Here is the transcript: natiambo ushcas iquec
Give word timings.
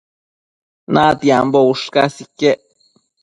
natiambo 0.93 1.57
ushcas 1.73 2.13
iquec 2.23 2.59